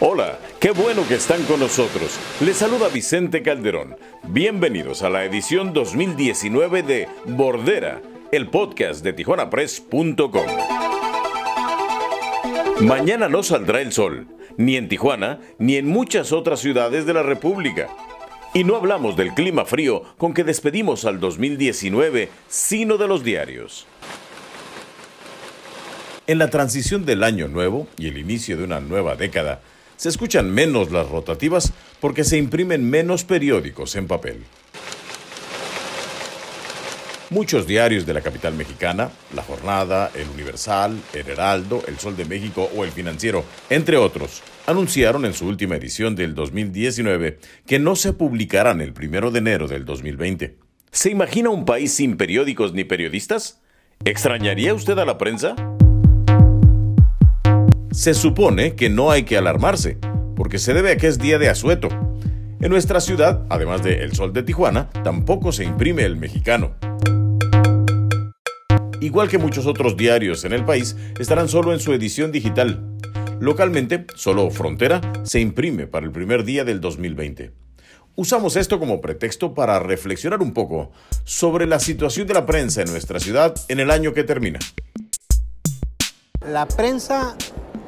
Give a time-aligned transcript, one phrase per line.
[0.00, 2.20] Hola, qué bueno que están con nosotros.
[2.40, 3.96] Les saluda Vicente Calderón.
[4.28, 8.00] Bienvenidos a la edición 2019 de Bordera,
[8.30, 10.46] el podcast de tijuanapress.com.
[12.82, 17.24] Mañana no saldrá el sol, ni en Tijuana, ni en muchas otras ciudades de la
[17.24, 17.88] República.
[18.54, 23.88] Y no hablamos del clima frío con que despedimos al 2019, sino de los diarios.
[26.28, 29.60] En la transición del año nuevo y el inicio de una nueva década,
[29.98, 34.44] se escuchan menos las rotativas porque se imprimen menos periódicos en papel.
[37.30, 42.24] Muchos diarios de la capital mexicana, La Jornada, El Universal, El Heraldo, El Sol de
[42.24, 47.96] México o El Financiero, entre otros, anunciaron en su última edición del 2019 que no
[47.96, 50.56] se publicarán el primero de enero del 2020.
[50.90, 53.60] ¿Se imagina un país sin periódicos ni periodistas?
[54.06, 55.54] ¿Extrañaría usted a la prensa?
[57.90, 59.98] Se supone que no hay que alarmarse,
[60.36, 61.88] porque se debe a que es día de asueto.
[62.60, 66.74] En nuestra ciudad, además de El Sol de Tijuana, tampoco se imprime el mexicano.
[69.00, 72.96] Igual que muchos otros diarios en el país, estarán solo en su edición digital.
[73.40, 77.52] Localmente, solo Frontera se imprime para el primer día del 2020.
[78.16, 80.90] Usamos esto como pretexto para reflexionar un poco
[81.24, 84.58] sobre la situación de la prensa en nuestra ciudad en el año que termina.
[86.44, 87.36] La prensa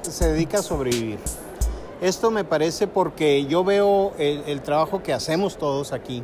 [0.02, 1.18] se dedica a sobrevivir.
[2.00, 6.22] Esto me parece porque yo veo el, trabajo que hacemos todos aquí,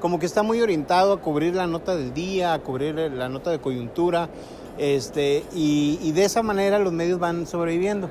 [0.00, 3.50] como que está muy orientado a cubrir la nota del día, a cubrir la nota
[3.50, 4.30] de coyuntura,
[4.78, 8.10] este, y, y de esa manera los medios van sobreviviendo.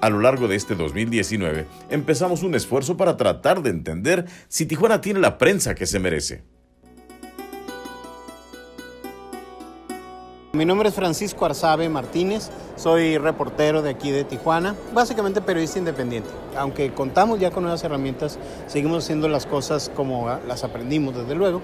[0.00, 5.00] A lo largo de este 2019 empezamos un esfuerzo para tratar de entender si Tijuana
[5.00, 6.44] tiene la prensa que se merece.
[10.56, 16.30] Mi nombre es Francisco Arzabe Martínez, soy reportero de aquí de Tijuana, básicamente periodista independiente.
[16.56, 21.60] Aunque contamos ya con nuevas herramientas, seguimos haciendo las cosas como las aprendimos desde luego.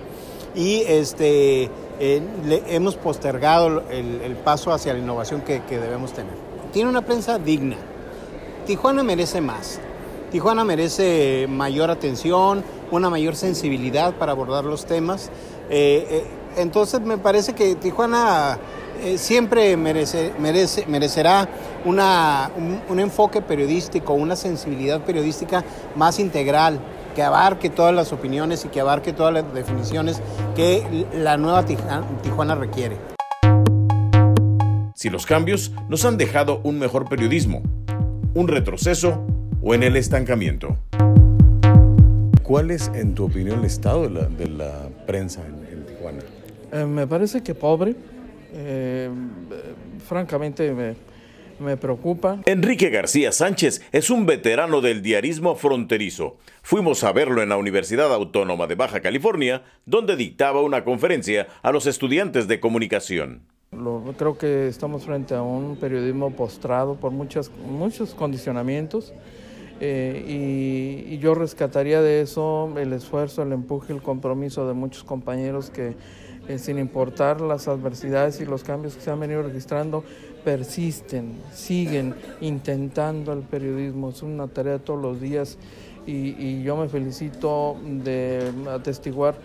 [0.54, 2.22] Y este, eh,
[2.68, 6.34] hemos postergado el, paso hacia la innovación que, debemos tener.
[6.70, 7.78] Tiene una prensa digna.
[8.66, 9.80] Tijuana merece más.
[10.30, 15.30] Tijuana merece mayor atención, una mayor sensibilidad para abordar los temas.
[15.70, 18.58] Eh, eh, entonces me parece que Tijuana
[19.04, 21.48] eh, siempre merece, merece, merecerá
[21.84, 22.50] una,
[22.88, 25.64] un, enfoque periodístico, una sensibilidad periodística
[25.96, 26.78] más integral,
[27.14, 30.20] que abarque todas las opiniones y que abarque todas las definiciones
[30.54, 32.96] que la nueva Tijuana requiere.
[34.94, 37.60] Si los cambios nos han dejado un mejor periodismo,
[38.34, 39.26] un retroceso
[39.60, 40.76] o en el estancamiento.
[42.44, 46.20] ¿Cuál es, en tu opinión, el estado de la, prensa en, Tijuana?
[46.72, 47.96] Eh, me parece que pobre,
[48.52, 49.10] eh,
[50.06, 50.94] francamente me,
[51.62, 52.40] me preocupa.
[52.44, 56.36] Enrique García Sánchez es un veterano del diarismo fronterizo.
[56.62, 61.72] Fuimos a verlo en la Universidad Autónoma de Baja California, donde dictaba una conferencia a
[61.72, 63.42] los estudiantes de comunicación.
[64.18, 69.12] creo que estamos frente a un periodismo postrado por muchas, muchos condicionamientos
[69.80, 75.02] eh, y, y, yo rescataría de eso el esfuerzo, el empuje, el compromiso de muchos
[75.02, 75.96] compañeros que
[76.48, 80.04] eh, sin importar las adversidades y los cambios que se han venido registrando,
[80.44, 84.10] persisten, siguen intentando el periodismo.
[84.10, 85.58] Es una tarea de todos los días
[86.06, 89.36] y, yo me felicito de atestiguar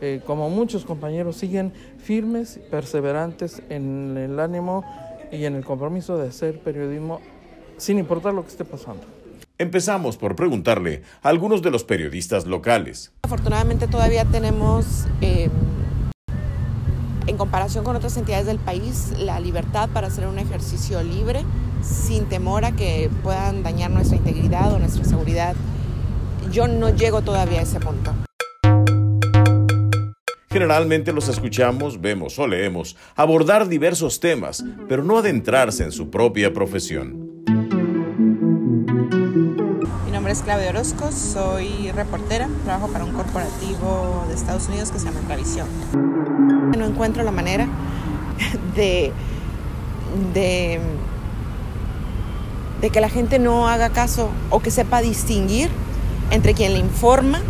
[0.00, 4.84] eh, como muchos compañeros siguen firmes, perseverantes en el ánimo
[5.30, 7.20] y en el compromiso de hacer periodismo
[7.76, 9.02] sin importar lo que esté pasando.
[9.58, 13.12] Empezamos por preguntarle a algunos de los periodistas locales.
[13.22, 15.06] Afortunadamente todavía tenemos...
[15.20, 15.48] Eh,
[17.26, 21.44] en comparación con otras entidades del país, la libertad para hacer un ejercicio libre,
[21.82, 25.54] sin temor a que puedan dañar nuestra integridad o nuestra seguridad.
[26.52, 28.12] Yo no llego todavía a ese punto.
[30.48, 36.54] Generalmente los escuchamos, vemos o leemos abordar diversos temas, pero no adentrarse en su propia
[36.54, 37.25] profesión.
[40.26, 45.04] Nombre es Claudia Orozco, soy reportera, trabajo para un corporativo de Estados Unidos que se
[45.04, 45.68] llama Revisión.
[46.76, 47.68] No encuentro la manera
[48.74, 49.12] de,
[50.34, 50.80] de,
[52.90, 55.70] que la gente no haga caso o que sepa distinguir
[56.32, 57.40] entre quien le informa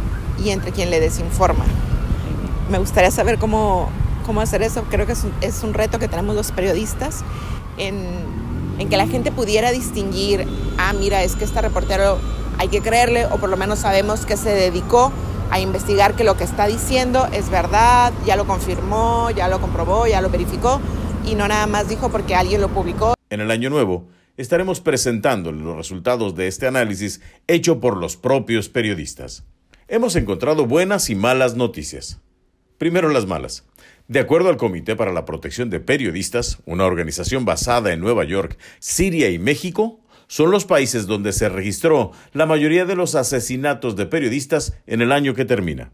[0.45, 1.65] y entre quien le desinforma.
[2.71, 3.89] Me gustaría saber cómo,
[4.27, 4.85] cómo hacer eso.
[4.91, 7.25] Creo que es un, es un reto que tenemos los periodistas
[7.79, 8.05] en,
[8.79, 10.47] en, que la gente pudiera distinguir,
[10.77, 12.19] ah, mira, es que este reportero
[12.59, 15.13] hay que creerle o por lo menos sabemos que se dedicó
[15.51, 20.07] a investigar que lo que está diciendo es verdad, ya lo confirmó, ya lo comprobó,
[20.07, 20.81] ya lo verificó
[21.25, 23.15] y no nada más dijo porque alguien lo publicó.
[23.31, 24.07] En el año nuevo,
[24.37, 29.45] estaremos presentándole los resultados de este análisis hecho por los propios periodistas.
[29.89, 32.21] Hemos encontrado buenas y malas noticias.
[32.79, 33.65] Primero las malas.
[34.09, 38.57] De acuerdo al Comité para la Protección de Periodistas, una organización basada en Nueva York,
[38.79, 44.07] Siria y México, son los países donde se registró la mayoría de los asesinatos de
[44.07, 45.93] periodistas en el año que termina.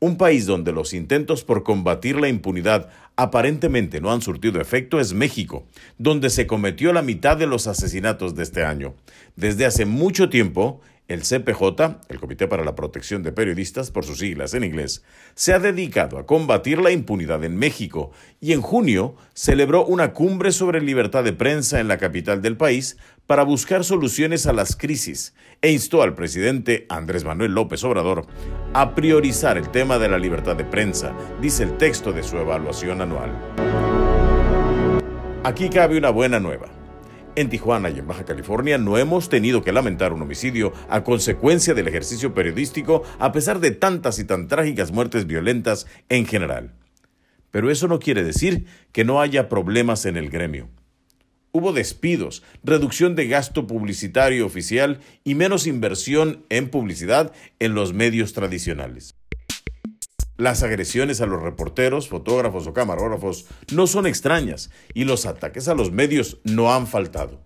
[0.00, 5.14] Un país donde los intentos por combatir la impunidad aparentemente no han surtido efecto es
[5.14, 5.66] México,
[5.96, 8.94] donde se cometió la mitad de los asesinatos de este año.
[9.36, 14.18] Desde hace mucho tiempo, el CPJ, el Comité para la Protección de Periodistas por sus
[14.18, 15.04] siglas en inglés,
[15.34, 18.10] se ha dedicado a combatir la impunidad en México
[18.40, 22.96] y en junio celebró una cumbre sobre libertad de prensa en la capital del país
[23.26, 28.26] para buscar soluciones a las crisis e instó al presidente Andrés Manuel López Obrador
[28.72, 33.00] a priorizar el tema de la libertad de prensa, dice el texto de su evaluación
[33.00, 33.30] anual.
[35.42, 36.83] Aquí cabe una buena nueva.
[37.36, 41.74] En Tijuana y en Baja California no hemos tenido que lamentar un homicidio a consecuencia
[41.74, 46.74] del ejercicio periodístico a pesar de tantas y tan trágicas muertes violentas en general.
[47.50, 50.68] Pero eso no quiere decir que no haya problemas en el gremio.
[51.50, 58.32] Hubo despidos, reducción de gasto publicitario oficial y menos inversión en publicidad en los medios
[58.32, 59.16] tradicionales.
[60.36, 65.74] Las agresiones a los reporteros, fotógrafos o camarógrafos no son extrañas y los ataques a
[65.74, 67.40] los medios no han faltado.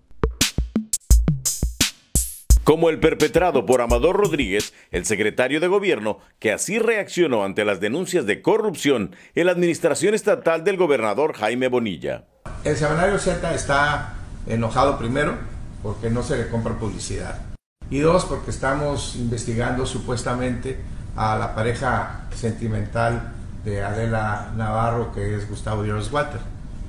[2.64, 7.79] Como el perpetrado por Amador Rodríguez, el secretario de gobierno, que así reaccionó ante las
[7.79, 12.25] denuncias de corrupción en la administración estatal del gobernador Jaime Bonilla.
[12.64, 14.14] El semanario Z está
[14.46, 15.37] enojado primero
[15.82, 17.49] porque no se le compra publicidad
[17.90, 20.79] y dos porque estamos investigando supuestamente
[21.18, 23.32] a la pareja sentimental
[23.64, 26.40] de Adela Navarro, que es Gustavo Díaz Walter.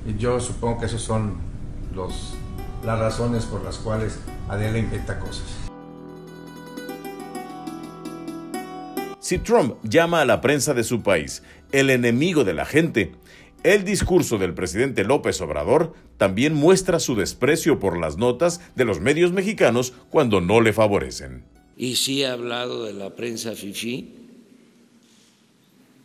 [0.06, 1.34] Y yo supongo que esas son
[1.94, 2.34] los,
[2.84, 5.44] las razones por las cuales Adela inventa cosas.
[9.18, 11.42] Si Trump llama a la prensa de su país
[11.72, 13.12] el enemigo de la gente,
[13.64, 19.00] el discurso del presidente López Obrador también muestra su desprecio por las notas de los
[19.00, 21.44] medios mexicanos cuando no le favorecen.
[21.76, 24.19] Y sí ha hablado de la prensa FIFI,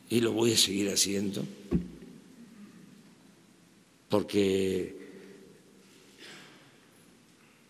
[0.10, 1.44] y lo voy a seguir haciendo
[4.10, 4.96] porque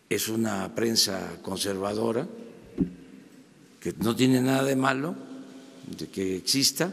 [0.08, 2.28] es una prensa conservadora
[3.80, 5.16] que no tiene nada de malo
[5.86, 6.92] de que exista,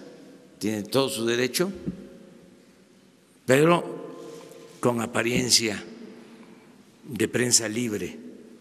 [0.59, 1.71] tiene todo su derecho,
[3.45, 3.83] pero
[4.79, 5.83] con apariencia
[7.03, 8.17] de prensa libre.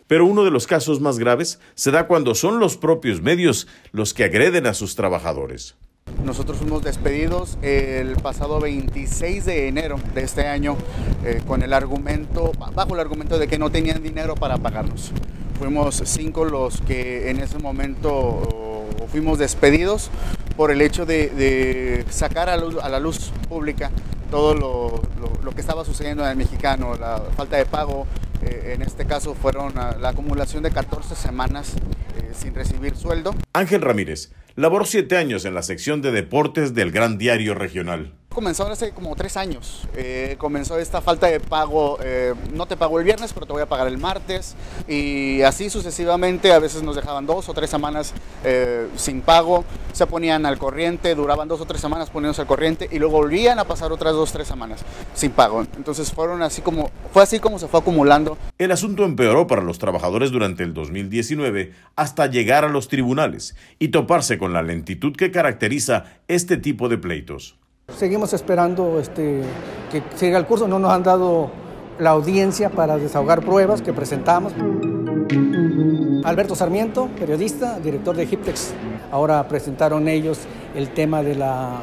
[0.07, 4.15] Pero uno de los casos más graves se da cuando son los propios medios los
[4.15, 5.75] que agreden a sus trabajadores.
[6.25, 10.77] Nosotros fuimos despedidos el pasado 26 de enero de este año
[11.25, 15.11] eh, con el argumento, bajo el argumento de que no tenían dinero para pagarnos.
[15.59, 20.11] Fuimos cinco los que en ese momento fuimos despedidos
[20.57, 23.91] por el hecho de, sacar a, la luz pública
[24.31, 28.07] todo lo, que estaba sucediendo en el mexicano, la falta de pago,
[28.43, 31.75] eh, en este caso fueron la acumulación de 14 semanas
[32.17, 33.35] eh, sin recibir sueldo.
[33.53, 38.13] Ángel Ramírez Laboró siete años en la sección de deportes del Gran Diario Regional.
[38.33, 39.87] Comenzó hace como tres años.
[39.95, 41.99] Eh, comenzó esta falta de pago.
[42.03, 44.57] Eh, no te pago el viernes, pero te voy a pagar el martes.
[44.89, 46.53] Y así sucesivamente.
[46.53, 49.65] A veces nos dejaban dos o tres semanas eh, sin pago.
[49.93, 51.15] Se ponían al corriente.
[51.15, 52.89] Duraban dos o tres semanas poniéndose al corriente.
[52.91, 54.81] Y luego volvían a pasar otras dos o tres semanas
[55.15, 55.67] sin pago.
[55.77, 58.39] Entonces fueron así como, fue así como se fue acumulando.
[58.59, 63.89] El asunto empeoró para los trabajadores durante el 2019 hasta llegar a los tribunales y
[63.89, 67.57] toparse con la lentitud que caracteriza este tipo de pleitos.
[67.97, 69.43] Seguimos esperando este,
[69.91, 71.51] que siga el curso, no nos han dado
[71.99, 74.53] la audiencia para desahogar pruebas que presentamos.
[76.25, 78.73] Alberto Sarmiento, periodista, director de Hiptex.
[79.11, 80.39] Ahora presentaron ellos
[80.75, 81.81] el tema de, la,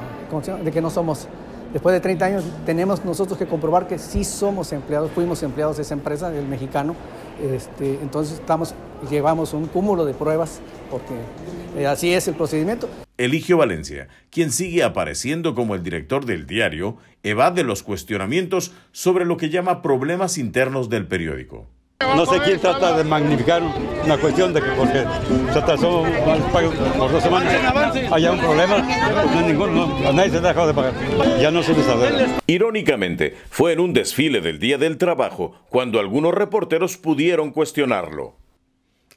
[0.64, 1.28] de que no somos,
[1.72, 5.84] después de 30 años, tenemos nosotros que comprobar que sí somos empleados, fuimos empleados de
[5.84, 6.96] esa empresa, del mexicano.
[7.42, 8.74] Este, entonces estamos,
[9.10, 11.14] llevamos un cúmulo de pruebas porque
[11.86, 12.90] así es el procedimiento.
[13.18, 19.38] Eligio Valencia, quien sigue apareciendo como el director del diario, evade los cuestionamientos sobre lo
[19.38, 21.68] que llama problemas internos del periódico.
[22.16, 23.62] No sé quién trata de magnificar
[24.06, 25.04] una cuestión de que porque
[25.52, 26.06] se atrasó
[26.98, 27.54] por dos semanas
[28.10, 30.94] haya un problema, no, ninguno, nadie se ha dejado de pagar.
[31.42, 32.26] Ya no se les sabe.
[32.48, 38.39] Irónicamente, fue en un desfile del Día del Trabajo cuando algunos reporteros pudieron cuestionarlo.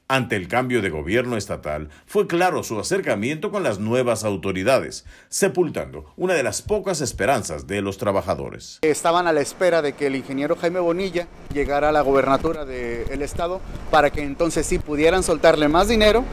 [0.09, 6.05] Ante el cambio de gobierno estatal, fue claro su acercamiento con las nuevas autoridades, sepultando
[6.17, 8.79] una de las pocas esperanzas de los trabajadores.
[8.81, 13.21] Estaban a la espera de que el ingeniero Jaime Bonilla llegara a la gobernatura del
[13.21, 16.25] estado para que entonces sí pudieran soltarle más dinero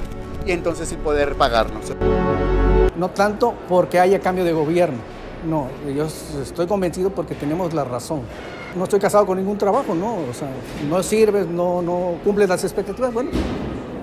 [0.45, 1.93] y entonces sí poder pagarnos.
[2.97, 4.99] No tanto porque haya cambio de gobierno,
[5.49, 6.09] no, yo
[6.43, 8.23] estoy convencido porque tenemos la razón.
[8.77, 10.49] No estoy casado con ningún trabajo, no, o sea,
[10.89, 13.31] no sirves, no, no cumples las expectativas, bueno,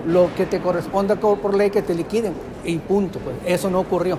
[0.06, 2.34] lo que te corresponda por ley que te liquiden.
[2.64, 3.36] Y punto, pues.
[3.46, 4.18] Eso no ocurrió.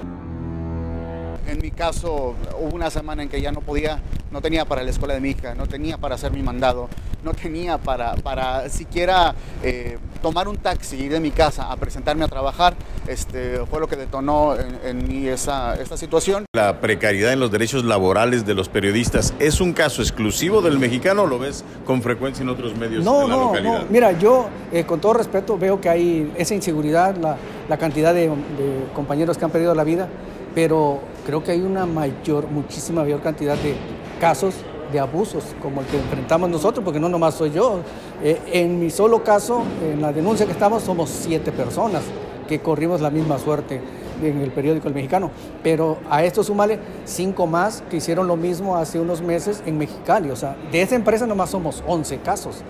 [1.47, 3.99] En mi caso, hubo una semana en que ya no podía,
[4.31, 6.89] no tenía para la escuela de mi hija, no tenía para hacer mi mandado,
[7.23, 12.27] no tenía para, para siquiera eh, tomar un taxi de mi casa a presentarme a
[12.27, 12.75] trabajar.
[13.07, 16.45] Este, fue lo que detonó en, mí esa, esta situación.
[16.53, 21.23] La precariedad en los derechos laborales de los periodistas es un caso exclusivo del mexicano
[21.23, 23.79] o lo ves con frecuencia en otros medios no, de la no, localidad?
[23.79, 28.13] No, mira, yo eh, con todo respeto veo que hay esa inseguridad, la, la cantidad
[28.13, 30.07] de, de compañeros que han perdido la vida
[30.53, 30.99] pero
[31.29, 33.75] creo que hay una mayor, muchísima mayor cantidad de
[34.19, 34.55] casos
[34.91, 37.81] de abusos como el que enfrentamos nosotros, porque no nomás soy yo.
[38.23, 42.01] Eh, en mi solo caso, en la denuncia que estamos, somos siete personas
[42.47, 43.79] que corrimos la misma suerte
[44.23, 45.29] en el periódico El Mexicano.
[45.61, 50.31] Pero a esto sumale cinco más que hicieron lo mismo hace unos meses en Mexicali.
[50.31, 52.63] O sea, de esa empresa nomás somos 11 casos.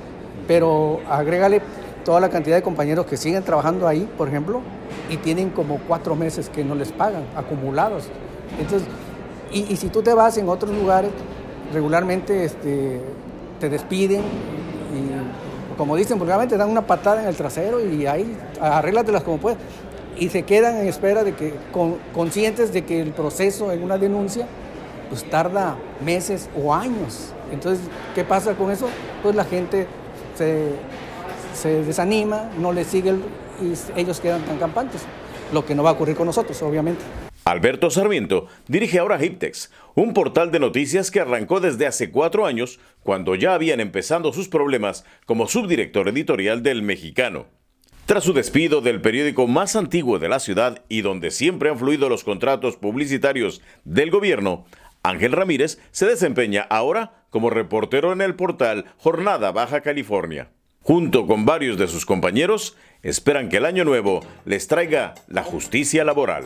[0.50, 1.62] Pero agrégale
[2.04, 4.60] toda la cantidad de compañeros que siguen trabajando ahí, por ejemplo,
[5.10, 8.10] y tienen como cuatro meses que no les pagan, acumulados.
[8.58, 8.88] Entonces,
[9.52, 11.12] y, si tú te vas en otros lugares,
[11.74, 13.02] regularmente este,
[13.60, 19.24] te despiden y, como dicen vulgarmente, dan una patada en el trasero y ahí arréglatelas
[19.24, 19.58] como puedes.
[20.18, 21.54] Y se quedan en espera de que,
[22.14, 24.46] conscientes de que el proceso en una denuncia
[25.10, 27.34] pues tarda meses o años.
[27.52, 27.84] Entonces,
[28.16, 28.88] ¿qué pasa con eso?
[29.24, 29.88] Pues la gente
[30.36, 33.16] se, desanima, no le sigue
[33.62, 35.02] y ellos quedan tan campantes,
[35.52, 37.02] lo que no va a ocurrir con nosotros, obviamente.
[37.46, 42.80] Alberto Sarmiento dirige ahora Hiptex, un portal de noticias que arrancó desde hace cuatro años,
[43.04, 47.48] cuando ya habían empezado sus problemas como subdirector editorial del Mexicano.
[48.06, 52.10] Tras su despido del periódico más antiguo de la ciudad y donde siempre han fluido
[52.10, 54.66] los contratos publicitarios del gobierno,
[55.04, 60.50] Ángel Ramírez se desempeña ahora como reportero en el portal Jornada Baja California.
[60.82, 66.04] Junto con varios de sus compañeros, esperan que el año nuevo les traiga la justicia
[66.04, 66.46] laboral.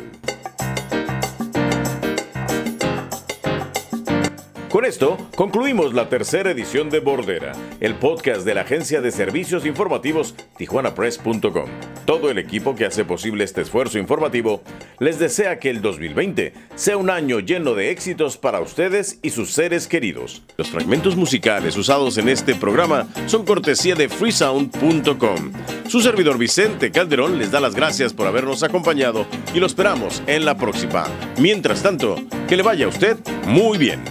[4.74, 9.68] Con esto concluimos la tercera edición de Bordera, el podcast de la agencia de servicios
[9.68, 11.70] informativos tijuanapress.com.
[12.08, 14.64] Todo el equipo que hace posible este esfuerzo informativo
[14.98, 19.52] les desea que el 2020 sea un año lleno de éxitos para ustedes y sus
[19.52, 20.42] seres queridos.
[20.58, 25.52] Los fragmentos musicales usados en este programa son cortesía de freesound.com.
[25.88, 30.46] Su servidor Vicente Calderón les da las gracias por habernos acompañado y lo esperamos en
[30.46, 31.06] la próxima.
[31.38, 32.16] Mientras tanto,
[32.48, 34.02] que le vaya a usted muy bien.